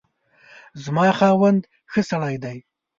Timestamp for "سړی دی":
2.09-2.57